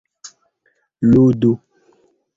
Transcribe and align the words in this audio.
ludu 1.09 1.53